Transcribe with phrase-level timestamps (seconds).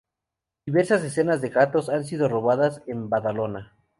[0.65, 3.75] Diversas escenas de gatos han sido rodadas en Badalona.